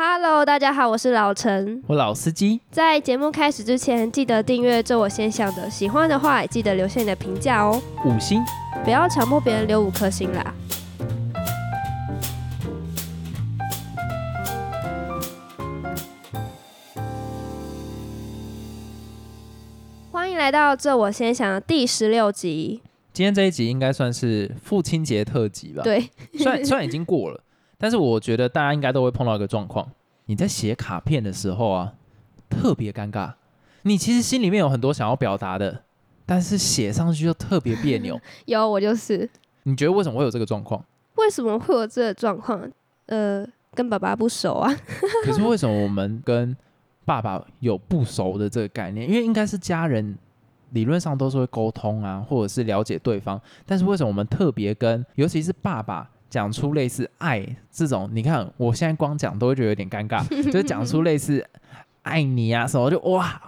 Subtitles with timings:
[0.00, 1.82] Hello，大家好，我是老陈。
[1.88, 8.40] 我老司机，在节目开始之前，记得订阅“这我先想的”，喜欢的话也记得留下你的评价哦，五星。
[8.84, 10.54] 不要强迫别人留五颗星啦。
[20.12, 22.82] 欢迎来到“这我先想”的第十六集。
[23.12, 25.82] 今天这一集应该算是父亲节特辑吧？
[25.82, 27.42] 对，虽然虽然已经过了，
[27.78, 29.88] 但是我觉得大家应该都会碰到一个状况：
[30.26, 31.94] 你在写卡片的时候啊，
[32.50, 33.32] 特别尴尬。
[33.82, 35.82] 你其实心里面有很多想要表达的，
[36.26, 38.20] 但是写上去就特别别扭。
[38.46, 39.28] 有我就是。
[39.62, 40.84] 你觉得为什么会有这个状况？
[41.14, 42.68] 为什么会有这个状况？
[43.06, 44.74] 呃，跟爸爸不熟啊。
[45.24, 46.56] 可是为什么我们跟
[47.04, 49.08] 爸爸有不熟的这个概念？
[49.08, 50.18] 因为应该是家人，
[50.70, 53.40] 理论上都是会沟通啊，或者是了解对方。
[53.64, 58.08] 但是为什么我们特别跟，尤其是爸爸讲出类似爱这种？
[58.12, 61.44] 你看我现在光讲都会觉得有点尴尬， 就是讲出类似
[62.02, 63.40] 爱你啊什么，就哇，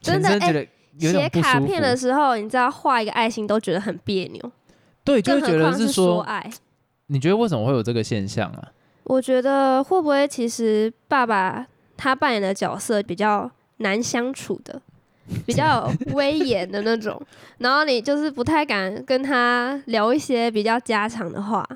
[0.00, 0.66] 全真的身觉得
[0.98, 2.00] 有写卡片的服。
[2.00, 4.52] 时候，你知道画一个爱心都觉得很别扭，
[5.04, 6.50] 对，就觉得况是说，爱。
[7.06, 8.68] 你觉得为什么会有这个现象啊？
[9.04, 14.82] 我觉得会不会其实爸爸他扮演的角色比较难相处的，
[15.46, 17.18] 比较威严的那种，
[17.58, 21.66] 然后你就是不太敢跟他聊一些比较家常的话，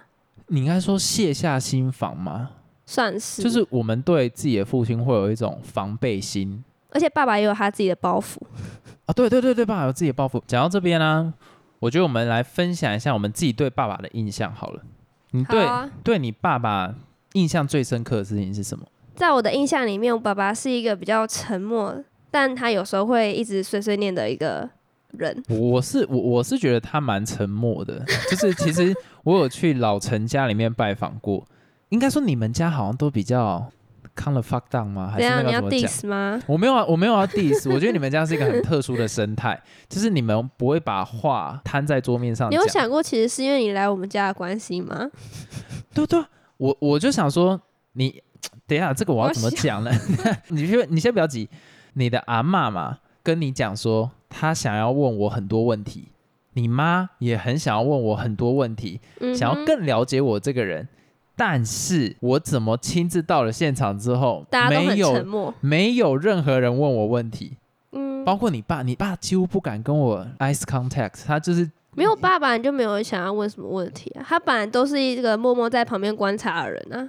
[0.52, 2.50] 你应该说卸下心防吗？
[2.84, 3.42] 算是。
[3.42, 6.62] 就是我们对自己的父亲会有一种防备心。
[6.90, 8.36] 而且爸爸也有他自己的包袱。
[9.06, 10.44] 啊，对对对对，爸爸有自己的抱负。
[10.46, 11.32] 讲到这边呢、
[11.78, 14.82] 我觉得我们来分享一下我们自己对爸爸的印象好了。
[15.30, 16.94] 你对、啊对你爸爸
[17.32, 18.84] 印象最深刻的事情是什么？
[19.16, 24.68] 在我的印象里面，我爸爸是一个比较沉默，但他有时候会一直碎碎念的一个
[25.18, 25.42] 人。
[25.48, 31.46] 我是我我是觉得他蛮沉默的，就是其实我有去老陈家里面拜访过，
[31.88, 33.70] 应该说你们家好像都比较
[34.14, 35.10] kind of fuck down 吗？
[35.12, 36.42] 还是那个怎么讲吗？
[36.46, 42.68] 我没有啊，我没有要 diss，我觉得你们家是一个很特殊的生态，就是你们不会把话摊在桌面上你有。
[42.68, 45.10] 想过，其实是因为你来我们家的关系吗？
[45.94, 47.60] 对对啊，我我就想说，
[47.92, 48.22] 你
[48.66, 49.90] 等一下，这个我要怎么讲呢？
[50.48, 51.48] 你先你先不要急，
[51.94, 56.08] 你的阿妈嘛跟你讲说，她想要问我很多问题，
[56.54, 60.88] 你妈也很想要问我很多问题，嗯，想要更了解我这个人，
[61.36, 65.54] 但是我怎么亲自到了现场之后，没有默。
[65.60, 67.56] 没有任何人问我问题，
[67.92, 74.24] 嗯，包括你爸，你爸几乎不敢跟我 eyes contact，他就是没有爸爸，你就没有想要问什么问题啊？
[74.26, 77.08] 他本来都是一个默默在旁边观察的人啊。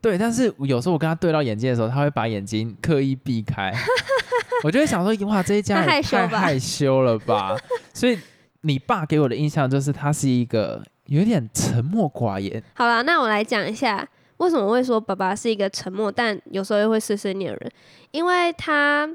[0.00, 3.72] 对，但是有时候我跟他对到眼睛的时候，他会把眼睛刻意避开，
[4.64, 7.56] 我就会想说，哇，这一家太害羞了吧？
[7.92, 8.18] 所以
[8.62, 14.06] 你爸给我的印象就是他是一个有点沉默寡言，好了，那我来讲一下
[14.38, 17.70] 为什么会说爸爸是一个沉默，但有时候又会碎碎念的人，
[18.10, 19.08] 因为他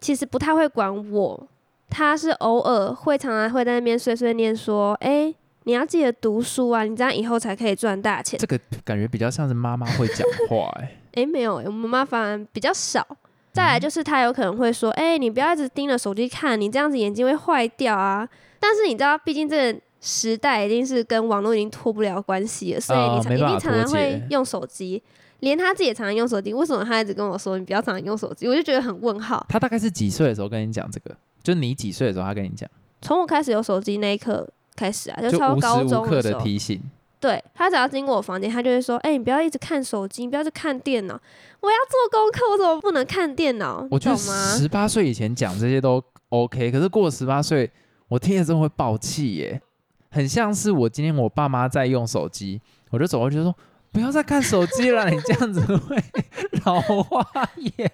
[0.00, 1.48] 其实不太会管我，
[1.90, 8.38] 他是偶尔会常常会在那边碎碎念说，哎、你要记得读书啊，你这样以后才可以赚大钱。
[8.38, 13.06] 这个感觉比较像是妈妈会讲话、哎，哎， 没有、诶我妈妈反而比较少。
[13.56, 18.28] 再来就是他有可能会说，哎、你不要一直盯着手机看，你这样子眼睛会坏掉啊。
[18.60, 25.02] 但是你知道，毕竟这个时代已经是跟网络已经脱不了关系了，所以你常、一定常常会用手机。
[25.40, 28.46] 连他自己也常常用手机，为什么他一直跟我说你不要常常用手机？
[28.46, 29.44] 我就觉得很问号。
[29.48, 31.16] 他大概是几岁的时候跟你讲这个？
[31.42, 32.68] 就你几岁的时候他跟你讲，
[33.00, 36.80] 从我开始有手机那一刻开始啊，就超高时无刻的中的，提醒。
[37.18, 41.18] 对他只要经过我房间，他就会说：“哎、你不要一直看手机，你不要去看电脑。
[41.60, 43.86] 我要做功课，我怎么不能看电脑？
[43.90, 44.16] 我觉得？
[44.16, 47.70] 十八岁以前讲这些都 OK，可是过了十八岁，
[48.08, 49.60] 我听了真的会爆气耶，
[50.10, 52.60] 很像是我今天我爸妈在用手机，
[52.90, 53.54] 我就走过去说。
[53.92, 55.96] 不要再看手机了，你这样子会
[56.66, 57.90] 老花眼。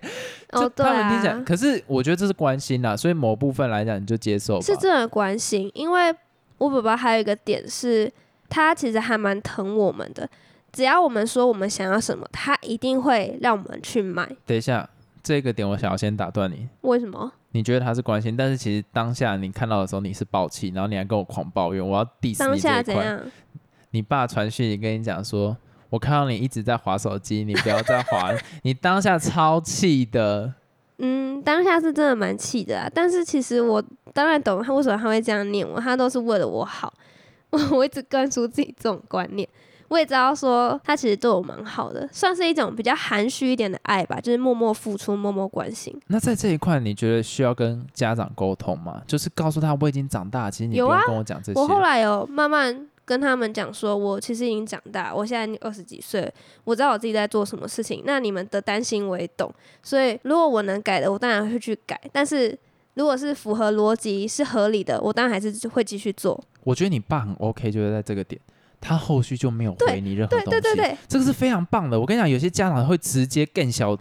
[0.50, 4.60] 就哦，对啊，可是我觉得这是关心啦，所以某部分来讲你就接受。
[4.60, 6.12] 是真的关心，因为
[6.58, 8.12] 我爸爸还有一个点是，
[8.52, 10.28] 他其实还蛮疼我们的。
[10.70, 14.28] 只要我们说我们想要什么，他一定会让我们去买。
[14.46, 14.88] 等一下，
[15.22, 16.68] 这个点我想要先打断你。
[16.82, 17.32] 为什么？
[17.50, 22.72] 你觉得他是关心，但是其实当下你看到的时候你是暴气，然后你还跟我狂抱怨，我要 diss 当你这一。
[22.72, 23.20] 下怎样？
[23.90, 25.54] 你爸传讯息跟你讲说，
[25.90, 28.32] 我看到你一直在划手机，你不要再划。
[28.64, 30.54] 你当下超气的，
[30.96, 32.90] 嗯，当下是真的蛮气的啊。
[32.94, 33.84] 但是其实我
[34.14, 36.90] 当然懂他为什么他会这样念我，他都是为了我好。
[37.52, 39.48] 我我一直灌输自己这种观念。
[39.88, 45.94] 我也知道说他其实对我蛮好的，算是一种比较含蓄一点的爱吧，就是默默付出、默默关心。
[46.06, 49.02] 那在这一块，你觉得需要跟家长沟通吗？
[49.06, 51.60] 就是告诉他我已经长大，其实你不用跟我讲这些。
[51.60, 56.32] 我后来有慢慢跟他们讲说，我其实已经长大，我现在二十几岁，
[56.64, 58.02] 我知道我自己在做什么事情。
[58.06, 59.52] 那你们的担心我也懂，
[59.82, 62.00] 所以如果我能改的，我当然会去改。
[62.10, 62.58] 但是
[62.94, 66.38] 如果是符合逻辑、是合理的，我当然还是会继续做。
[66.64, 68.40] 我觉得你爸很 OK，就是在这个点，
[68.80, 70.60] 他后续就没有回你任何对东西。
[70.60, 71.98] 对对对，这个是非常棒的。
[71.98, 73.96] 我跟你讲，有些家长会直接更小，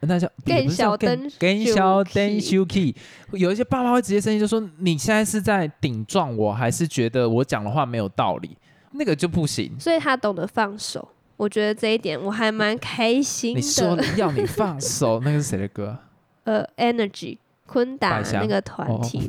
[0.00, 2.94] 那叫也不是叫更更更小生灯气 s key。
[3.32, 8.56] 有一些爸妈会直接生气，就说你现在是在顶撞我，还是觉得我讲的话没有道理？
[8.92, 9.78] 那个就不行。
[9.78, 11.06] 所以他懂得放手。
[11.36, 14.02] 我觉得这一点我还蛮开心你说的。
[14.16, 15.98] 要你放手，那个是谁的歌？
[16.44, 19.28] 呃，Energy 昆达那个团哦体，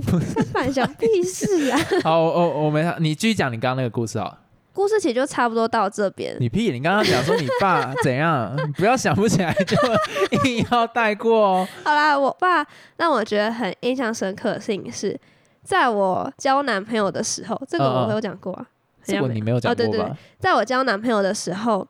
[0.53, 1.79] 反响 屁事啊！
[2.03, 4.39] 好，我我我没他，你继续讲你刚刚那个故事啊。
[4.73, 6.37] 故事其实就差不多到这边。
[6.39, 6.71] 你屁！
[6.71, 9.75] 你刚刚讲说你爸怎样，你不要想不起来就
[10.45, 11.67] 硬要带过哦。
[11.83, 12.63] 好啦，我爸
[12.97, 15.19] 让我觉得很印象深刻的事情是，
[15.63, 18.61] 在我交男朋友的时候，这个我有讲过啊。
[18.61, 20.05] 好这像个你没有讲哦对对？
[20.39, 21.87] 在我交男朋友的时候，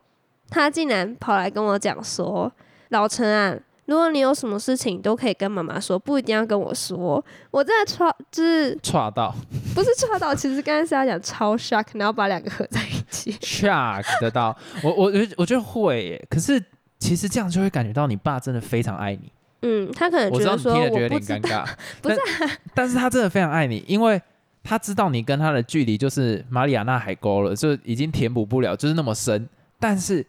[0.48, 2.50] 他竟然跑来跟我讲说
[2.88, 3.54] ：“老陈啊，
[3.88, 9.34] 如果你有什么事情都可以跟妈妈说，不一定要跟我说。”我真的超就是岔到
[9.74, 13.32] 不是戳到，其实刚才是要讲超 shock，然后把两个合在一起。
[13.40, 14.54] shock 得到，
[14.84, 16.62] 我我觉得我觉得会耶，可是
[16.98, 19.32] 其实这样就会感觉到你爸真的非常爱你。
[19.62, 21.68] 嗯，他可能觉得说你听了觉得有我不知道，点尴尬，
[22.02, 24.20] 不是但，但是他真的非常爱你，因为
[24.62, 29.48] 他知道你跟他的距离就是马里亚纳海沟了，就已经填补不了，就是那么深。
[29.80, 30.26] 但是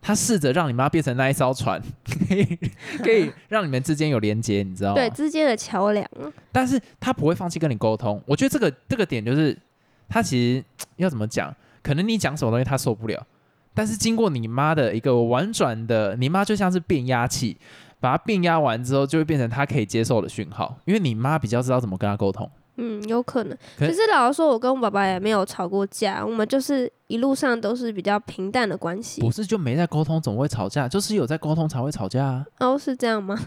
[0.00, 1.80] 他试着让你妈变成那一艘船，
[2.28, 2.44] 可以
[3.02, 4.94] 可以让你们之间有连接，你知道吗？
[4.94, 6.08] 对之间的桥梁。
[6.50, 8.22] 但是他不会放弃跟你沟通。
[8.26, 9.56] 我觉得这个这个点就是，
[10.08, 10.64] 他其实
[10.96, 11.54] 要怎么讲？
[11.82, 13.26] 可能你讲什么东西他受不了，
[13.74, 17.56] 但是经过你妈的一个婉转的，你妈就像是变压器，
[18.00, 20.78] 把它变压完之后，就会变成他可以接受的讯号。
[20.84, 22.50] 因为你妈比较知道怎么跟他沟通。
[22.80, 23.56] 嗯，有可能。
[23.78, 29.30] 可其实老实说，我跟我爸爸也没有吵过架，我们就是一路上都是比较平淡的关系不。
[29.30, 30.88] 是就没在沟通，怎么会吵架？
[30.88, 33.38] 就是有在沟通才会吵架啊，哦，是这样吗？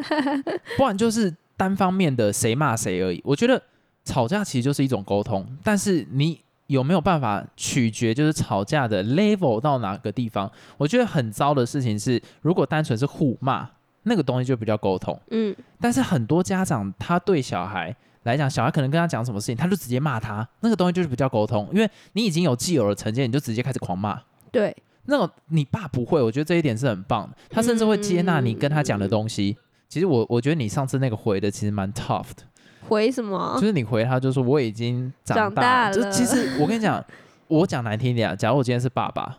[0.76, 3.20] 不然就是单方面的谁骂谁而已。
[3.24, 3.60] 我觉得
[4.04, 10.50] 吵架其实就是一种沟通，但是你有没有办法取决就是吵架的 level 到哪个地方？
[10.76, 13.68] 我觉得很糟的事情是，如果单纯是互骂，
[14.04, 15.18] 那个东西就比较沟通。
[15.30, 17.94] 嗯，但是很多家长他对小孩
[18.26, 24.20] 来讲，小孩可能跟他讲什么事情，他就直接骂他，那个东西就是不叫沟通，因为你已经有既有的成见，你就直接开始狂骂。
[24.50, 29.56] 对，那种你爸不会，我觉得这一点是很棒的，他甚至会接纳你跟他讲的东西。
[29.88, 32.42] 其实我我觉得你上次那个回的其实蛮 tough 的，
[32.88, 33.66] 回什么就？
[33.68, 37.02] 是你回他就说我已经长长大大了就其实我跟你讲，
[37.46, 39.38] 我讲难听一点啊，假如我今天是爸爸，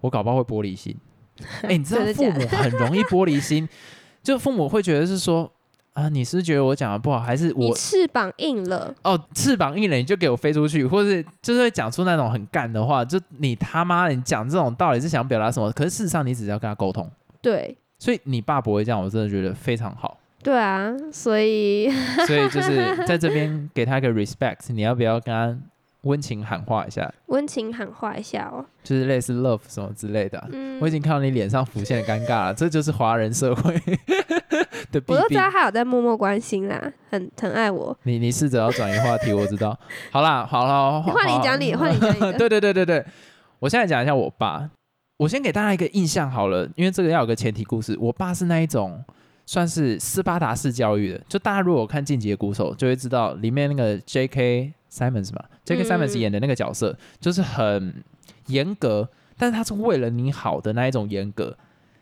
[0.00, 0.96] 我搞不好会玻璃心。
[1.62, 3.68] 哎、你知道父母很容易玻璃心，
[4.22, 5.50] 就父母会觉得是说
[5.94, 15.70] 啊，你是是觉得我讲的不好，还是你我翅膀硬了，哦翅膀硬了你就给我飞出去，或是就是会讲出那种很干的话，就你他妈你讲这种道理是想表达什么？
[15.72, 17.08] 可是事实上你只是要跟他沟通。
[17.40, 20.18] 对，所以你爸不会这样，我真的觉得非常好。
[20.42, 21.88] 对啊，所以
[22.26, 25.56] 所以就是 在这边给他一个 respect，你要不要跟他
[26.02, 27.12] 温情喊话一下？
[27.26, 28.64] 温情喊话一下哦。
[28.82, 33.80] 就是类似 love 什么之类的啊、嗯我已，经看到你脸上浮现的尴尬了，这就是华人社会
[34.90, 35.34] 的弊病我都知。
[35.36, 37.96] 道他有在默默关心啦，很很爱我。
[38.04, 39.78] 你你试着要转移话题，我知道。
[40.10, 42.10] 好啦，好了，换你讲你，换你讲。
[42.36, 43.04] 对对对对对，
[43.58, 44.70] 我现在讲一下我爸。
[45.18, 47.96] 我先给大家一个印象好了，因为这个要有个前提故事。
[48.00, 49.00] 我爸是那一种
[49.46, 54.72] 算是斯巴达式教育的，就大家如果看《进击的鼓手》，就会知道里面那个 J.K.
[54.90, 55.84] Simons 嘛，J.K.
[55.84, 58.02] 嗯 Simons 演的那个角色就是很
[58.46, 59.08] 严格，
[59.38, 61.56] 但是他是为了你好的那一种严格。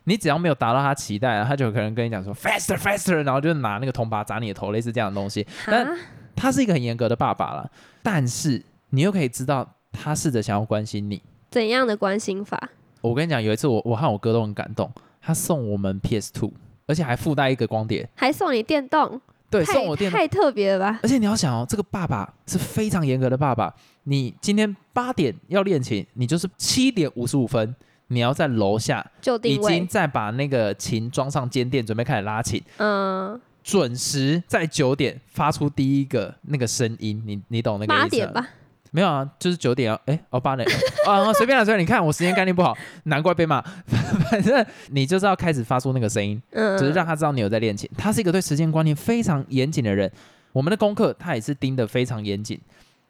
[0.04, 5.46] 你只要没有达到他期待啊，他就有可能跟你讲说 faster faster，然后就拿那个铜把砸你的头，类似这样的东西。
[5.66, 5.86] 但
[6.34, 7.70] 他是一个很严格的爸爸了，
[8.02, 11.22] 但是你又可以知道他试着想要关心你。
[11.50, 12.70] 怎样的关心法？
[13.00, 14.90] 我跟你讲，有一次我我和我哥都很感动，
[15.20, 16.52] 他送我们 PS Two，
[16.86, 19.20] 而且还附带一个光碟，还送你电动？
[19.50, 20.18] 对，送我电动。
[20.18, 21.00] 太特别了吧？
[21.02, 23.74] 而且你要想哦，这个爸爸是非常严格的爸爸。
[24.04, 27.74] 你今天八点要练琴，你就是七点五十五分，
[28.12, 37.22] 你要在楼下已就定经位，在把那个琴装上肩垫，准备开始拉琴，嗯，准时在九点发出第一个那个声音。
[37.24, 38.02] 你你懂那个意思？
[38.02, 38.48] 八点吧。
[38.92, 40.68] 没有啊，就是九点啊，哎，哦八点，
[41.06, 43.62] 啊随便了随便，你看我时间概念不好，难怪被骂。
[44.28, 47.88] 反正你就是要开始发出那个声音，嗯，只是让他知道你有在练琴。
[47.96, 50.10] 他是一个对时间观念非常严谨的人，
[50.52, 52.60] 我们的功课他也是盯得非常严谨。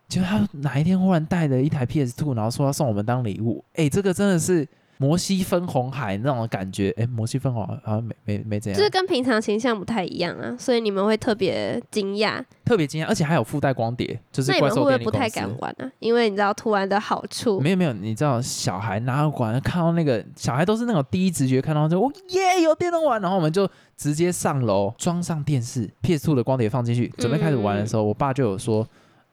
[0.07, 4.69] 结果他哪一天忽然带了一台 PS Two，然后说要送我们当礼物，哎，这个真的是
[5.01, 6.95] 摩西分红海那种感觉。
[6.99, 12.45] 哎，摩西分红海好像没没没怎样，就是跟平常形象不太一样啊，所以你们会特别惊讶。
[12.67, 15.91] 特别惊讶，而且还有附带光碟，就是那你们会不会不太敢玩啊？
[16.01, 17.59] 因为你知道突然的好处。
[17.61, 19.59] 没有没有，你知道小孩哪有管？
[19.63, 23.67] 看到那个小孩都是那种第一直觉看到就哦耶有电动玩，然后我们就
[23.97, 28.87] 直接上楼装上电视，PS Two 的光碟放进去，准备开始玩的时候，我爸就有说，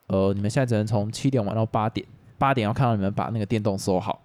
[0.08, 2.08] 呃，你们现在只能从七点玩到八点，
[2.38, 4.22] 八点要看到你们把那个电动收好，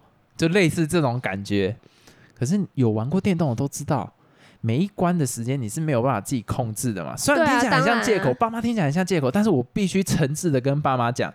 [0.47, 1.75] 就类似这种感觉。
[2.37, 4.13] 可是有玩过电动的都知道。
[4.65, 7.17] 每一关的时间你是没有办法自己控制的嘛？
[7.17, 11.33] 虽然听起来很像借口，爸妈听起来很像借口，但是我必须诚挚的跟爸妈讲，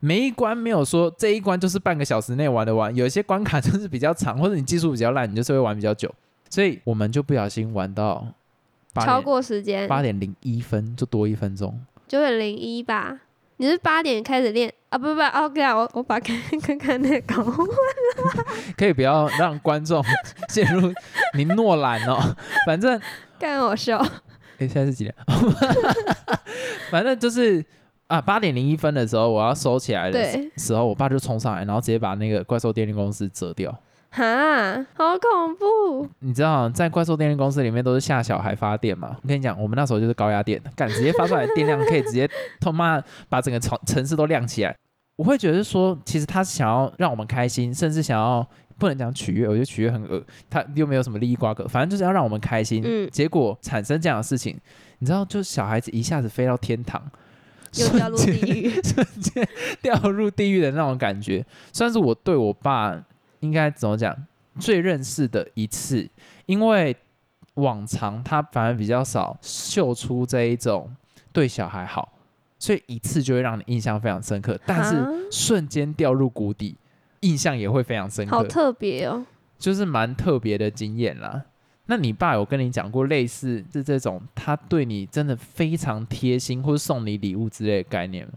[0.00, 6.12] 每一关没有说这一关就是半个小时内玩得完，有一些关卡 就是比较长，或者你技术比较烂，你就是会玩比较久。
[6.50, 8.26] 所以我们就不小心玩到
[8.94, 11.80] 超过时间八点零一分，就多一分钟。
[12.08, 13.20] 九点零一吧。
[13.58, 14.98] 你是八点开始练啊？
[14.98, 17.66] 不不不，OK 啊，我我把看看看那个搞混
[18.76, 20.04] 可以不要让观众
[20.48, 20.92] 陷入
[21.34, 22.18] 你诺兰哦。
[22.66, 23.00] 反正
[23.38, 23.98] 干我笑。
[24.58, 25.14] 诶，现在是几点？
[26.90, 27.64] 反正就是
[28.06, 30.24] 啊，八点零一分的时候，我要收起来的
[30.56, 33.76] 时候，我爸就冲上来，然后直接把那个怪兽电力公司折掉。
[34.16, 36.08] 哈，好恐怖！
[36.20, 39.14] 你知道，在怪兽电力公司里面都是下小孩发电嘛？
[39.22, 42.26] 我跟你讲，我们那时候就是高压电，敢直接发出来的电量可以直接
[42.58, 44.74] 他妈把整个城城市都亮起来。
[45.16, 48.46] 我会觉得说，其实他是想要让我们开心，甚至想要
[48.78, 52.82] 不能讲取悦，我觉得取悦很恶，他又没有什么利益瓜葛，反正就是要让我们开心。
[52.86, 54.58] 嗯结果产生这样的事情，
[55.00, 57.02] 你知道，就小孩子一下子飞到天堂，
[57.74, 58.70] 又掉入地狱。
[58.80, 59.46] 瞬间
[59.82, 62.98] 掉入地狱的那种感觉，算是我对我爸
[63.46, 64.12] 应该怎么讲
[64.58, 66.08] 最认识的一次，
[66.46, 66.96] 因为
[67.54, 70.90] 往常他反而比较少秀出这一种
[71.32, 72.12] 对小孩好，
[72.58, 76.76] 所以一次就会让你印象非常深刻，但是啊瞬间掉入谷底，
[77.20, 79.24] 印象也会非常深刻，好特别哦。
[79.58, 81.42] 就是蛮特别的经验啦。
[81.86, 88.32] 那你爸有跟你讲过类似是这种他对你真的非常贴心，或者送你礼物之类的概念吗？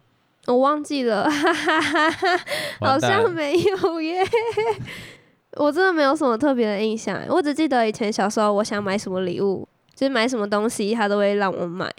[0.49, 2.45] 我忘记了，哈哈哈哈，
[2.79, 4.21] 好像没有耶。
[5.57, 11.91] 我真的没有什么特别的印象，我只记得以前小时候，我想买什么礼物，就是买什么东西，他都会让我买，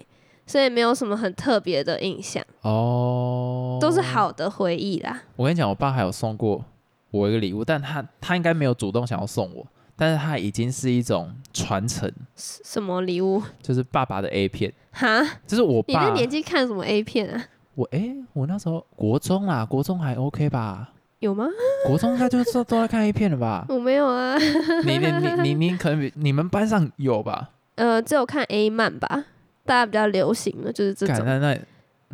[0.47, 4.01] 所以没有什么很特别的印象，哦，都是。
[4.01, 5.23] 好的回忆啦。
[5.37, 6.65] 我跟你讲，我爸还有送过
[7.11, 13.43] 我一个礼物，但他他应该没有主动想要送我，但是他已经是一种传承，什什么礼物？
[13.63, 15.23] 就是爸爸的 A 片，哈？
[15.47, 16.15] 就是我爸你那。
[16.15, 17.45] 年纪看什么 A 片啊？
[17.81, 20.93] 我诶，我那时候国中啦，国中还 OK 吧？
[21.21, 21.47] 有吗？
[21.87, 23.65] 国中应该就是都都在看 A 片了吧？
[23.71, 24.37] 我没有啊。
[24.85, 27.49] 你你你你你可能你们班上有吧？
[27.77, 29.25] 呃，只有看 A 漫吧，
[29.65, 31.25] 大家比较流行的就是这种。
[31.25, 31.61] 干那那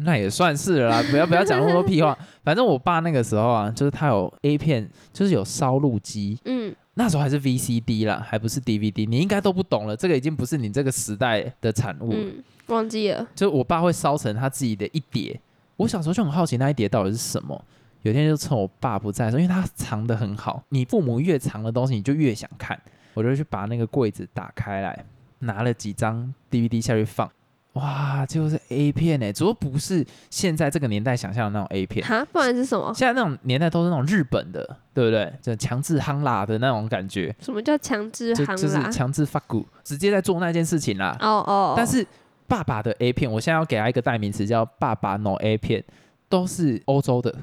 [0.05, 2.17] 那也算是了啦，不要不要讲那么多屁话。
[2.45, 12.19] 反正我爸那个时候啊，就是他有 A 片，就是有烧录机，嗯，那时候还是 VCD 啦，还不是 DVD，你应该都不懂了，这个已经不是你这个时代的产物了。
[12.19, 13.27] 嗯，忘记了。
[13.35, 15.41] 就我爸会烧成他自己的一叠，
[15.77, 17.63] 我小时候就很好奇那一叠到底是什么。
[18.03, 22.79] 有一天就趁我爸不在的时候，因为他藏的很好，你父母越藏的东西，你就越想看。
[23.15, 25.05] 我就去把那个柜子打开来，
[25.41, 27.29] 拿了几张 DVD 下去放，
[27.73, 32.93] 哇，就是 A 片哎、只不过不是现在这个年代想象的那种 A 片，哈，不然是什么？
[32.95, 34.63] 现在那种年代都是那种日本的，
[34.95, 35.33] 对不对？
[35.41, 37.35] 就强制夯拉的那种感觉。
[37.41, 38.57] 什么叫强制就行啦？
[38.57, 41.17] 就是强制发骨，直接在做那件事情啦。
[41.21, 42.07] 哦哦，但是
[42.49, 45.83] 爸爸的 A 片，我现在要给他一个代名词，叫“爸爸 no A 片”，
[46.29, 47.35] 都是欧洲的，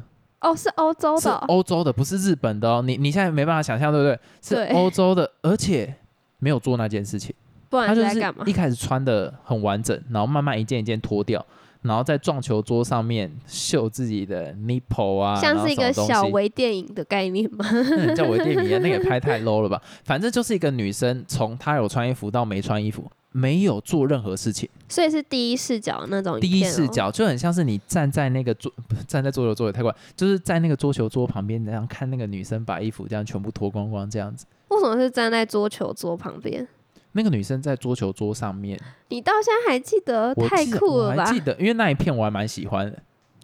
[0.42, 2.82] 哦是欧洲的哦，欧洲的，不是日本的哦。
[2.86, 4.20] 你你现在没办法想象，对不对？
[4.42, 5.94] 是对欧洲的，而且
[6.40, 7.34] 没有做那件事情，
[7.70, 8.54] 不他就是一？
[8.54, 11.46] 开始穿的很完整，然后慢慢一件一件脱掉。
[11.82, 17.66] 然后在撞球桌上面秀自己的 nipple 啊，像是一个小微电影的概念吗？
[18.16, 19.82] 叫微电影啊，那个也拍太 low 了吧？
[20.06, 23.04] 反正就是一个女生，从她有穿衣服到没穿衣服，
[23.34, 28.72] 没有做任何事情，所以是第一视角那种影第一视角就很像是你站在那个桌，
[29.06, 34.46] 站在桌球桌也太怪，就是在那个桌球桌旁边，那样看那个女生把衣服这样全部脱光光这样子。
[34.70, 36.68] 为什么是站在桌球桌旁边？
[37.14, 40.34] 那个女生在桌球桌上面，你到现在还记得？
[40.36, 41.34] 太酷了吧我还！
[41.34, 42.98] 记得，因为那一片我还蛮喜欢的。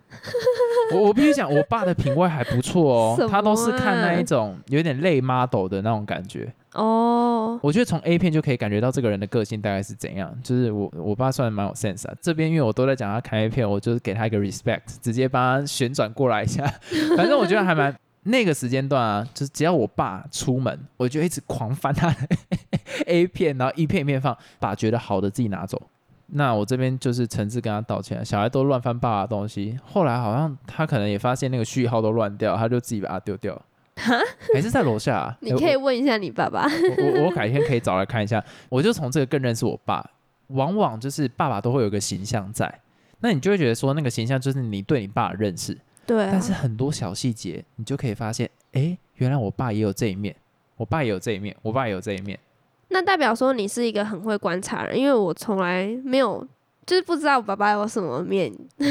[0.93, 6.51] 我我必须讲，我爸的品味还不错哦他都是看那啊一种有点类 model 的那种感觉。
[6.79, 10.33] 哦，我觉得从 A 片就可以感觉到这个人的个性大概是怎样。
[10.41, 12.15] 就是我我爸算蛮有 sense 啊。
[12.21, 16.65] 这边因为我都在讲他看 A 片，我就是给他一个 respect，直接帮他旋转过来一下。
[17.17, 17.93] 反正我觉得还蛮
[18.24, 22.15] 那个时间段啊，就是只要我爸出门，我就一直狂翻他的
[23.07, 25.81] A 片，然后一片一片放，把觉得好的自己拿走。
[26.27, 29.77] 那我这边就是诚挚跟他道歉，小孩都乱翻爸爸的东西。
[29.83, 33.62] 后来好像他可能也发现那个序号都乱掉，他就自己把它丢掉了。
[34.53, 35.38] 还是在楼下、啊？
[35.41, 36.65] 你哎可以问一下你爸爸。
[36.98, 40.03] 我我我改天可以找来看一下， 我就从这个更认识我爸。
[40.48, 42.82] 往往就是爸爸都会有一个形象在，
[43.20, 45.77] 那你就会觉得说那个形象就是你对你爸的认识，
[46.08, 50.36] 对啊，但是很多小细节你就可以发现，诶，原来我爸也有这一面，
[50.75, 52.39] 我爸也有这一面，我爸也有这一面。
[52.88, 56.44] 那代表说你是一个很会观察人，因为我从来没有，
[56.89, 58.51] 就是不知道我爸爸有什么面，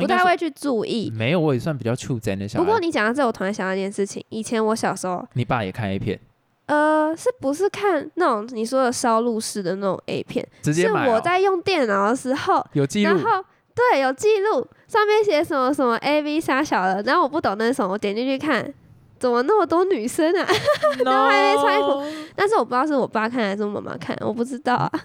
[0.00, 1.12] 不太会去注意。
[1.14, 2.64] 没有，我也算比较处真的小孩。
[2.64, 6.18] 不过你讲到这，我突然想到一件事情，以前我小时候，你爸也看 A 片，
[6.64, 10.48] 呃，是不是看那种你说的烧录式的那种 A 片？
[10.64, 18.72] 是我在用电脑的时候，有记录然，后对有记录，上面写什么什么 A V 杀小的，然后我不懂那是什么，我点进去看，
[19.18, 20.48] 怎么那么多女生啊？
[21.04, 22.02] 然后还没穿衣服
[22.34, 24.90] 但是我不知道是我爸看还是我妈妈看，我不知道啊。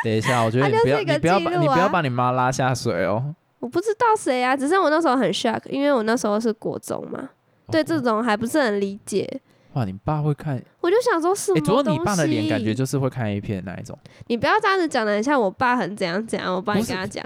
[0.04, 3.34] 等一下，我觉得你不要，你不要把，你不要把你妈拉下水哦。
[3.60, 7.28] 我不知道谁啊，只是我那时候很 shock，因为我那时候是国中嘛，
[7.70, 9.40] 对这种还不是很理解。
[9.74, 10.62] 哇，你爸会看？
[10.80, 11.82] 我就想说什哎、么主要？
[11.82, 13.98] 你爸的脸感觉就是会看 A 片那一种。
[14.28, 17.24] 你不要这样子讲的，很像我爸很怎样怎样，我帮你跟他讲。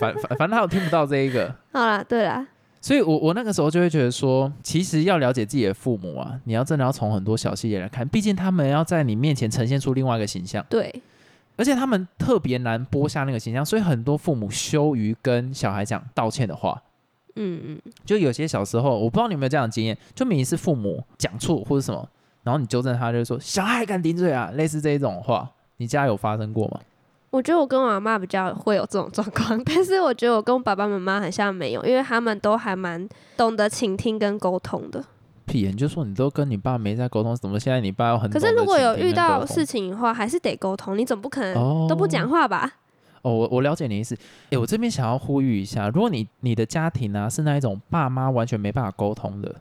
[0.00, 2.46] 反反反正他有听不到这一个， 好啦，对啦，
[2.82, 10.92] 所以我我那个时候就会觉得说，其实要了解自己的父母啊，你要真的要从很多小细节来看，毕竟他们要在你面前呈现出另外一个形象，对，
[11.56, 16.82] 而且他们特别难播下那个形象，所以很多父母羞于跟小孩讲道歉的话。
[17.36, 22.06] 嗯嗯，就有些小时候，我不知道你有没有这样的经验，就明明是父母讲错或者什么，
[22.42, 26.80] 然后你纠正他，就是说小孩敢顶嘴啊，类似这一种话，你家有发生过吗？
[27.32, 33.08] 我觉得我跟我阿妈比较会有这种状况， 但是我觉得我跟我爸爸妈妈好像没有，因为他们都还蛮
[33.38, 35.02] 懂得倾听跟沟通的。
[35.46, 42.70] 屁，你就说你都跟你爸没在沟通，怎么现在你爸又很可是如果有遇到事情的话，还是得沟通，你总不可能哦都不讲话吧？
[43.22, 44.14] 哦，我我了解你的意思。
[44.50, 49.54] 诶，我这边想要呼吁一下，如果你你的家庭啊是那一种爸妈完全没办法沟通的，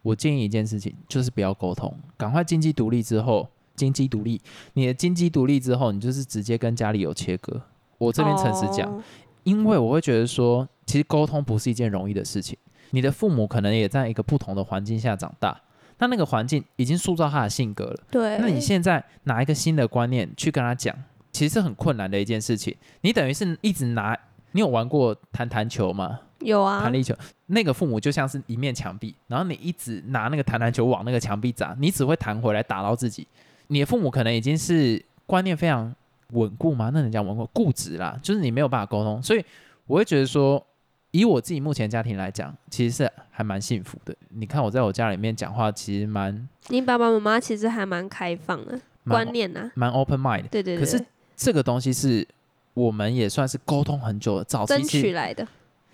[0.00, 3.46] 我建议一件事情，就是不要沟通，赶快经济独立之后，
[3.78, 4.40] 经济独立，
[4.74, 7.62] 你的经济独立之后，你就是直接跟家里有切割。
[7.96, 9.02] 我这边诚实讲，哦
[9.44, 12.58] 因为我会觉得说，其实沟通不是一件容易的事情。
[12.90, 15.58] 你的父母可能也在一个不同的环境下长大，
[15.98, 18.02] 那那个环境已经塑造他的性格了。
[18.10, 20.94] 对，那你现在拿一个新的观念去跟他讲，
[21.32, 22.76] 其实是很困难的一件事情。
[23.00, 24.18] 你等于是一直拿，
[24.52, 26.20] 你有玩过弹弹球吗？
[26.40, 27.14] 有啊弹，力球，
[27.46, 33.26] 那个父母就像是一面墙壁，然后你一直拿那个弹弹球往那个墙壁砸，你只会弹回来打到自己。
[33.68, 35.94] 你的父母可能已经是观念非常
[36.32, 36.90] 稳固吗？
[36.92, 39.44] 那人家稳固固执啦，就是你没有办法沟通，所以
[39.86, 40.62] 我会觉得说，
[41.10, 44.14] 以我自己目前家庭来讲，其实是还蛮幸福的。
[44.30, 50.48] 你看我在我家里面讲话，其实蛮你爸爸妈妈其实还蛮开放的观念呐、蛮 open mind 的。
[50.48, 51.02] 对对对，可是
[51.36, 52.26] 这个东西是
[52.74, 55.46] 我们也算是沟通很久了，早期争取来的，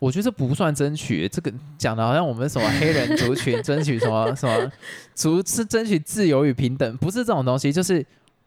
[0.04, 4.70] 我觉得这不算争取，这个讲的好像我们什么黑人族群 争取什么什么
[5.14, 8.04] 族是争取自由与平等，不是这种东西，就是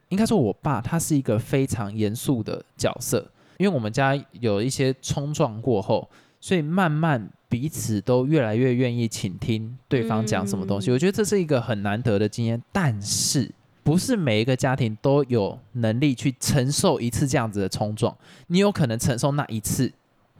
[0.09, 6.07] 应该说我爸他是一个非常严肃的角色，因为我们家有一些冲撞过后，
[6.39, 10.93] 所以慢慢彼此都越来越愿意倾听对方讲什么东西，嗯。
[10.93, 13.51] 我觉得这是一个很难得的经验，但是。
[13.83, 18.13] 不是每一个家庭都有能力去承受一次这样子的冲撞，
[18.47, 19.89] 你有可能承受那一次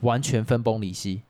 [0.02, 1.22] 完全分崩离析，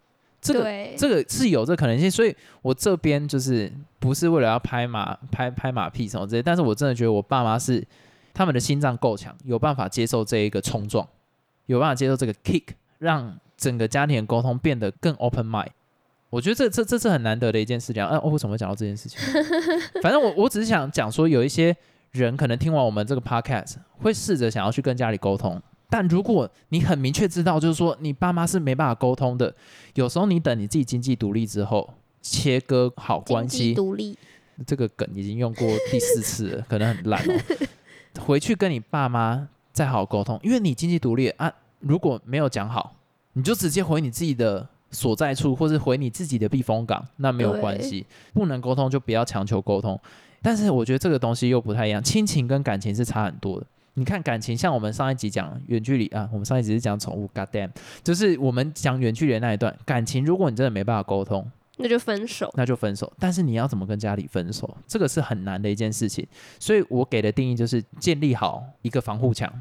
[0.41, 0.63] 这个，
[0.97, 7.85] 这个是有这可能性，所以我这边就是不是为了要拍马拍拍马屁什么之类，但是我真的觉得我爸妈是
[8.33, 11.07] 他们的心脏够强，有办法接受这一个冲撞，
[11.65, 12.63] 有办法接受这个 kick，
[12.99, 15.69] 让整个家庭的沟通变得更 open mind。
[16.29, 18.17] 我觉得这这这是很难得的一件事情啊！
[18.17, 19.17] 啊我为什么会讲到这件事情？
[20.01, 21.73] 反正我我只是想讲说，有一些
[22.11, 29.53] 人可能听完我们这个 podcast，会试着想要去跟家里沟通，但如果你很明确知道，就是说你爸妈是没办法沟通的，
[29.95, 34.17] 有时候你等你自己经济独立之后，切割好关系，独立，
[34.65, 37.41] 这个梗已经用过第四次了，可能很烂哦。
[38.19, 42.95] 回去跟你爸妈再好好沟通，因为你经济独立啊，如果没有讲好，
[43.33, 48.05] 你就直接回你自己的所在处，或是回你自己的避风港，那没有关系。
[48.33, 49.97] 不能沟通就不要强求沟通。
[50.41, 53.65] 但是我觉得这个东西又不太一样，亲情跟感情是差很多的。
[53.97, 57.71] 你看感情，像我们上一集讲远距离啊，我们上一集是讲宠物，God damn，
[58.03, 62.53] 就是我们讲远距离的那一段感情，如果你真的没办法沟通，那就分手。
[62.55, 63.11] 那就分手。
[63.17, 66.25] 但是你要怎么跟家里分手，这个是很难的一件事情。
[66.59, 69.51] 所以我给的定义就是建立好一个防护墙。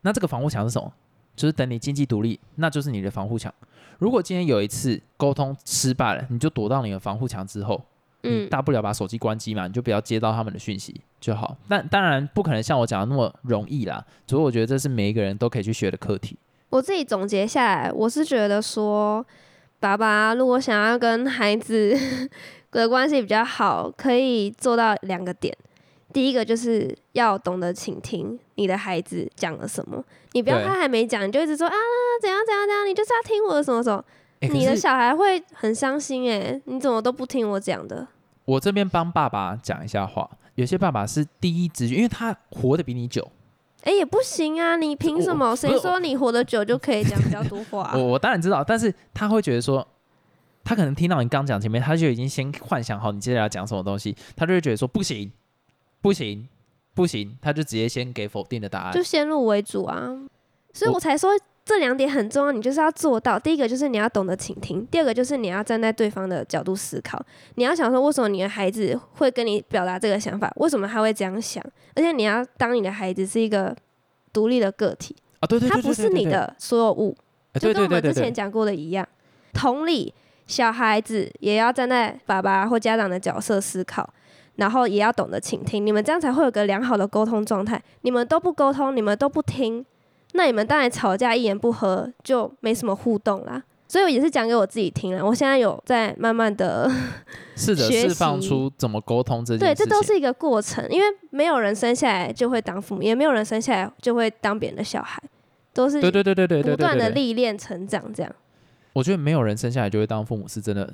[0.00, 0.92] 那这个防护墙是什么？
[1.36, 3.54] 就是等你经济独立，那就是你的防护墙。
[3.98, 7.80] 如果今天有一次沟通失败了，你就躲到你的防护墙之后，
[8.48, 11.56] 大不了把手机关机嘛，你就不要接到他们的讯息就好。
[11.68, 16.36] 但当然不可能像我讲的那么容易啦，所以我觉得这是每一个人都可以去学的课题。
[16.70, 19.24] 我自己总结下来，我是觉得说，
[19.78, 21.96] 爸爸如果想要跟孩子
[22.72, 25.56] 的关系比较好，可以做到两个点。
[26.12, 31.74] 第一个就是要懂得倾听你的孩子讲了什么，你不要他还没讲，你就一直说啊
[32.20, 34.04] 怎样怎样怎样，你就是要听我的什么什么，
[34.40, 38.06] 你的小孩会很伤心诶，你怎么都不听我讲的？
[38.44, 43.30] 我这边帮爸爸讲一下话，有些爸爸是第一直觉，因为他活得比你久。
[43.82, 44.76] 哎、也不行啊！
[44.76, 45.54] 你凭什么？
[45.54, 49.86] 谁说你活得久就可以讲比较多话、我我当然知道，但是他会觉得说，
[50.64, 55.30] 他可能听到你刚讲前面，他就已经先幻想好你接下来要讲什么东西，他就会觉得说不行，
[56.00, 56.48] 不行，
[56.94, 59.02] 不行，他就直接先给否定的答案就。
[59.02, 60.08] 先入为主啊，
[60.72, 61.30] 所以我我才说
[61.64, 63.38] 这两点很重要，你就是要做到。
[63.38, 67.18] 第一个就是你要懂得倾听，第二个就是你要站在对方的角度思考，
[67.54, 73.74] 你要想说为什么你的孩子会跟你表达这个想法，为什么他会这样想，而且你要当你的孩子是一个
[74.32, 77.16] 独立的个体，啊，对对对对他不是你，的所有物，
[77.58, 79.06] 就跟我们之前讲过的一样。
[79.54, 80.12] 同理，
[80.46, 84.12] 小孩子也要站在爸爸或家长的角色思考，
[84.56, 85.86] 然后也要懂得倾听。
[85.86, 87.82] 你们这样才会有个良好的沟通状态。
[88.02, 89.86] 你们都不沟通，你们都不听，
[90.34, 93.62] 那你们当然吵架一言不合就没什么互动啦。
[93.86, 95.24] 所以我也是讲给我自己听了。
[95.24, 96.90] 我现在有在慢慢的，
[97.54, 99.86] 试着释放出怎么沟通这件对，事情。
[99.86, 105.22] 这都是一个过程，因为没有人生下来就会当父母，也没有人生下来就会当别人的小孩，
[105.72, 107.10] 都是对对对对对不断的。
[107.10, 108.32] 历练成长这样。
[108.94, 110.92] 我觉得没有人生下来就会当父母是真的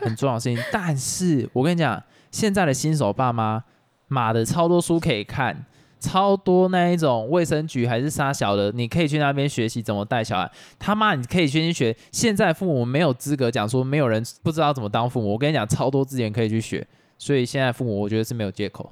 [0.00, 3.64] 很重要的事情，但是我跟你讲，现在的新手爸妈，
[4.06, 5.64] 妈的超多书可以看，
[6.00, 10.50] 超多那一种卫生局还是杀小的，你可以去那边学习怎么带小孩。
[10.78, 11.94] 他妈，你可以先去学。
[12.10, 16.84] 现在父母没有资格讲说没有人不知道怎么当父母，我跟你讲，超多资源可以去学。
[17.18, 18.90] 所以现在父母我觉得是没有借口，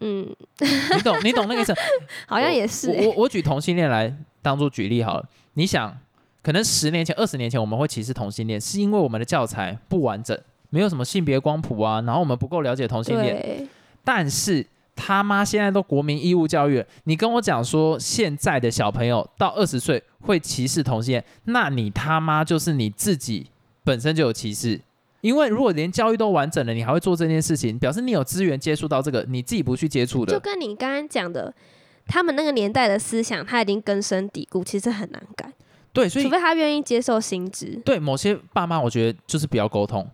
[0.00, 0.26] 嗯，
[0.58, 1.72] 你懂你懂那个意思？
[2.26, 2.90] 好像也是。
[2.90, 5.96] 我我举同性恋来当做举例好了，你想，
[6.42, 10.36] 可能十年前、二十年前我们会歧视同性恋，是因为我们的教材不完整，
[10.70, 13.68] 没有什么性别光谱啊，然后我们不够了解同性恋。
[14.04, 14.66] 但是
[15.04, 23.48] 他妈现在都国民义务教育了，你跟我讲说现在的小朋友到二十岁会歧视同性恋，那你他妈就是你自己
[23.82, 24.80] 本身就有歧视。
[25.20, 30.38] 因为如果连教育都完整了，你还会做这件事情，表示你有资源接触到这个，你自己不去接触的就。
[30.38, 31.52] 跟你刚刚讲的，
[32.06, 35.52] 他们那个年代的思想，他已经根深蒂固，其实很难改，
[35.92, 37.80] 对，所以除非他愿意接受新知。
[37.84, 40.08] 对某些爸妈，我觉得就是不要沟通。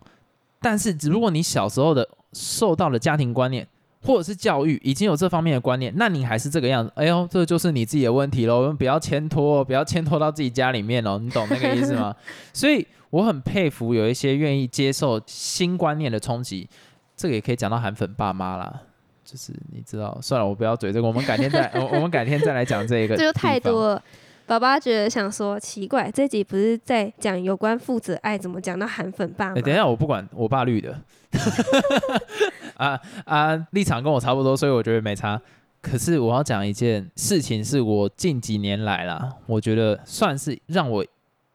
[0.59, 3.67] 但是如果你小时候的受到了家庭观念
[4.01, 8.61] 或者是教育已经有这方面的观念，那你还是这个样子，哎呦，这就是你自己的问题喽。
[8.61, 12.15] 我们不要牵拖，不要牵拖到自己家里面哦，你懂那个意思吗？
[12.53, 16.69] 所以我很佩服有一些愿意接受新观念的冲击，
[17.17, 18.81] 这个也可以讲到韩粉爸妈啦。
[19.25, 23.15] 就是你知道，算了，我不要嘴这个，我们改天再， 我我们改天再来讲这一个。
[23.15, 23.89] 这就太多。
[23.89, 24.03] 了。
[24.47, 29.61] 爸爸觉得想说奇怪，这集不是在讲有关父子爱，怎么讲到韩粉爸哎、妈？
[29.61, 30.99] 等一下，我不管，我爸绿的，
[32.79, 35.39] 啊啊，立场跟我差不多，所以我觉得没差。
[35.81, 41.05] 可是我要讲一件事情，是我近几年来啦，我觉得算是让我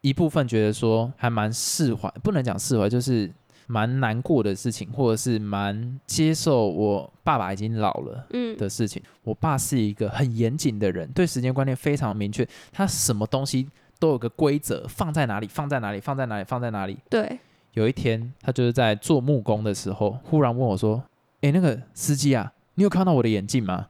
[0.01, 3.29] 一部分觉得说还蛮释怀，不能讲释怀，就是
[3.67, 9.01] 蛮难过的事情，或者是蛮接受我爸爸已经老了嗯，的事情。
[9.23, 13.67] 我爸是一个很严谨的人，对时间观念非常明确，他什么东西
[13.99, 16.97] 都有个规则，放在哪里，放在哪里，放在哪里，放在哪里。
[17.09, 17.39] 对，
[17.73, 21.03] 有一天，他就是在做木工的时候，忽然问我说
[21.45, 23.85] ：“诶，那个司机啊，你有看到我的眼镜吗？”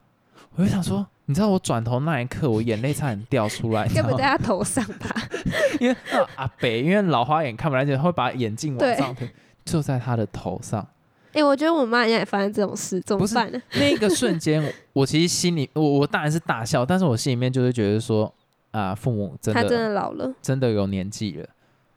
[0.55, 5.15] 我就想说，你知道我转头那一刻，我眼泪差点掉出来，你知道吗该不在他头上吧？
[5.79, 9.29] 因为那阿北，因为老花眼看不来就，会把眼镜往对上推，
[9.63, 10.85] 就在他的头上。
[11.31, 13.61] 哎、我觉得我妈现在也发生这种事，怎么办呢？
[13.79, 18.33] 那个瞬间，我其实心里，我我当然是大笑，但是我心里面就是觉得说，
[18.71, 21.45] 啊，父母真的他真的的老了，真的有年纪了。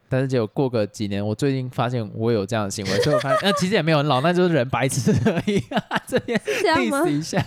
[0.09, 5.63] 但是结果过个几年，我最近发现我有这样的行为，所以我发现， 呃，其实也没有很老，那就是人白痴而已。
[6.07, 7.09] 这边 diss？
[7.09, 7.45] 一下，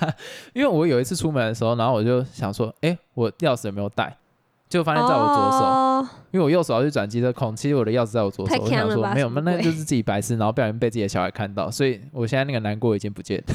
[0.53, 4.15] 因为我有一次出门的时候，然后我就想说，哎、我钥匙有没有带？
[4.69, 8.55] 就发现在我左手，哦、因为我右手要去转机的孔，其实我的钥匙在我左手。
[8.55, 13.53] 我想说没有，吧什么鬼那就是自己白痴，然后不小心被自己的小孩看到，所以我现在那个难过已经不见了。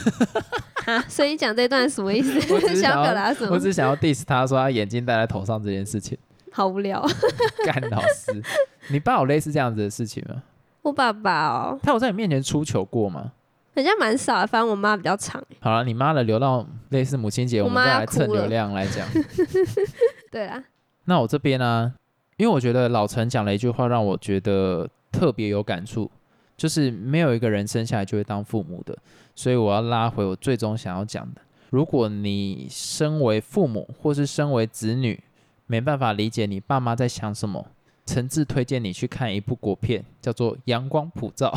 [0.92, 2.34] 啊，所以你讲这段什么意思？
[2.52, 3.68] 我只是想想要表达什么我只？
[3.68, 6.18] 是想要 diss 他说他眼镜戴在头上这件事情，
[6.56, 7.04] 好无聊。
[7.66, 8.42] 干老师，
[8.88, 10.42] 你爸有类似这样子的事情吗？
[10.80, 13.32] 我爸爸哦，他有在你面前出糗过吗？
[13.74, 15.44] 人家蛮少的，反正我妈比较长。
[15.60, 19.06] 好了，你妈的留到类似母亲节，我们再来蹭流量来讲。
[20.32, 20.64] 对啊，
[21.04, 21.92] 那我这边呢、
[22.38, 26.10] 因为我觉得老陈讲了一句话，让我觉得特别有感触，
[26.56, 28.96] 就是没有一个人生下来就会当父母的，
[29.34, 31.42] 所以我要拉回我最终想要讲的。
[31.68, 35.22] 如果你身为父母或是身为子女，
[35.66, 37.66] 没办法理解你爸妈在想什么，
[38.04, 41.52] 诚挚推荐你去看一部国片，叫做《阳光普照》。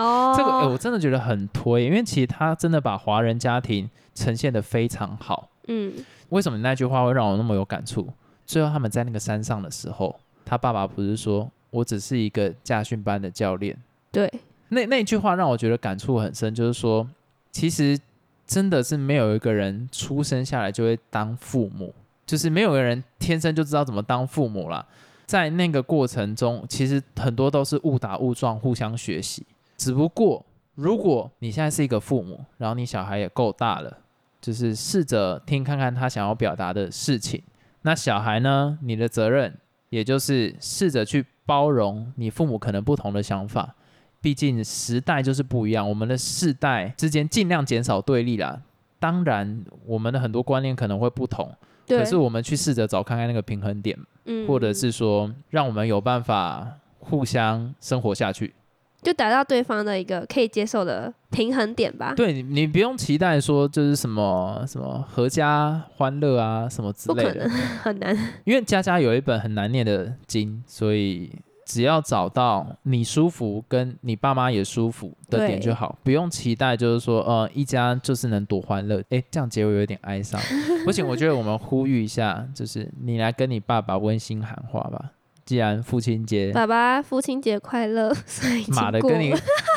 [0.00, 5.48] 哦， 这个、呃我真的觉得很推，因为其实他真的把华人家庭呈现的非常好。
[5.68, 5.92] 嗯，
[6.30, 8.08] 为什么那句话会让我那么有感触？
[8.44, 13.76] 最后他们在那个山上的时候，他爸爸不是说我只是一个驾训班的教练，
[14.10, 14.30] 对，
[14.68, 17.08] 那那句话让我觉得感触很深，就是说，
[17.52, 17.98] 其实
[18.44, 21.94] 真的是没有一个人出生下来就会当父母，
[22.26, 24.84] 就是没有一个人天生就知道怎么当父母啦。
[25.26, 29.46] 在那个过程中，其实很多都是误打误撞，互相学习。
[29.76, 33.98] 只不过，如果你现在是一个父母，然后你小孩也够大了，
[34.40, 37.42] 就是试着听看看他想要表达的事情。
[37.82, 39.56] 那小孩呢，你的责任
[39.88, 43.74] 也就是试着去包容你父母可能不同的想法。
[44.20, 48.60] 毕竟时代就是不一样，我们的世代之间尽量减少对立啦。
[49.00, 51.52] 当然，我们的很多观念可能会不同，
[51.88, 56.66] 可是我们去试着找看看那个平衡点，嗯，或者是说让我们有办法
[56.98, 58.54] 互相生活下去。
[59.02, 62.14] 就达到对方的一个可以接受的平衡点吧。
[62.14, 67.50] 对你，你不用期待说就是什么什么合家欢乐啊什么之类的不可能，，
[67.82, 68.16] 很难。
[68.44, 71.32] 因为家家有一本很难念的经，所以
[71.64, 79.02] 只要找到你舒服跟你爸妈也舒服的点就好，不用期待就是说呃一家就是能多欢乐。
[79.10, 80.40] 哎，这样结尾有点哀伤，
[80.84, 85.12] 不行，我觉得我们呼吁一下，就是你来跟你爸爸温馨喊话吧。
[85.44, 88.14] 既然父亲节，爸爸，父亲节快乐！
[88.26, 89.34] 虽然已经妈的，跟你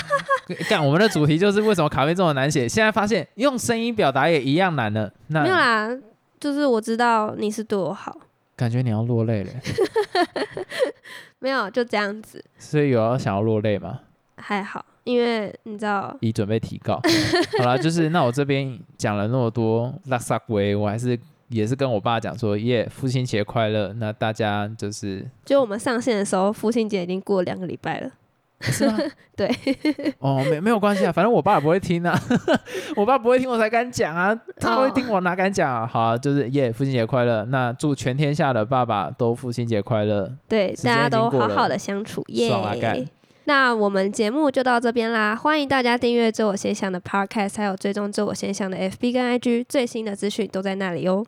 [0.70, 2.70] 干我们的主题就是为什么卡片这么难写？
[2.70, 5.12] 现在发现用声音表达也一样难了。
[5.28, 5.90] 那没有啦，
[6.40, 8.16] 就是我知道你是对我好，
[8.56, 9.52] 感觉你要落泪了，
[11.40, 14.00] 没有就这样子，所以有要想要落泪吗？
[14.38, 17.00] 还好，因为你知道，已准备提告。
[17.60, 21.18] 好了，就是那我这边讲了那么多拉萨鬼，我还是
[21.50, 23.94] 也是跟我爸讲说，耶，父亲节快乐。
[23.94, 28.12] 那大家就是就我们上线的时候，父亲节已经过了两个礼拜了。
[28.62, 28.98] 是吗？
[29.36, 29.50] 对，
[30.20, 32.18] 哦，没没有关系啊，反正我爸也不会听啊，
[32.96, 35.86] 我爸不会听我才敢讲啊，他会听我哪敢讲啊？
[35.86, 37.44] 好啊，就是耶，父亲节快乐。
[37.46, 40.32] 那祝全天下的爸爸都父亲节快乐。
[40.48, 42.52] 对，大家都好好的相处，耶、
[43.48, 51.24] 那我们节目就到这边啦，欢迎大家订阅“自我现象”的 Podcast，还有追踪“自我现象”的 FB 跟 IG，最新的资讯都在那里哦。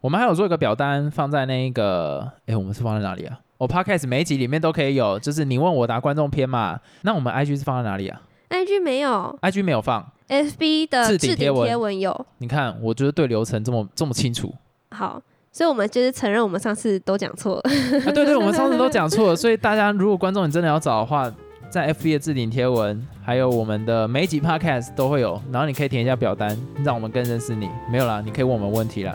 [0.00, 3.38] 我们还有做一个表单放在那个，哎，我们是放在哪里啊？
[3.60, 6.80] 我、Podcast 每一集里面都可以有，就是你问我答观众篇嘛。
[7.02, 10.10] 那我们 IG 是放在哪里啊 IG 没有？IG 没有放。
[10.30, 12.26] ，FB 的置顶贴文贴文有。
[12.38, 14.50] 你看，我就是对流程这么这么清楚
[14.92, 15.20] 好，
[15.52, 17.62] 所以我们就是承认我们上次都讲错了。
[18.06, 18.10] 啊！
[18.10, 21.30] 对对，我们上次都讲错了，所以大家如果观众你真的要找的话，
[21.68, 27.68] 在 FB 的置顶贴文，还有我们的每一集 Podcast 都会有，然后你可以填一下表单，让我们更认识你。
[27.92, 29.14] 没有啦，你可以问我们问题啦。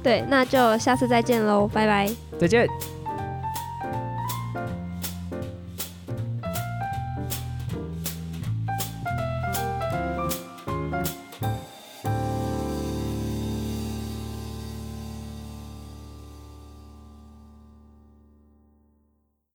[0.00, 2.08] 对，那就下次再见喽，拜拜。
[2.38, 2.99] 再见。